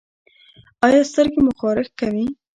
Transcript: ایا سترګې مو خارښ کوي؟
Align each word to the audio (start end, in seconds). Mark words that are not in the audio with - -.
ایا 0.85 1.01
سترګې 1.11 1.39
مو 1.45 1.51
خارښ 1.59 1.87
کوي؟ 1.99 2.25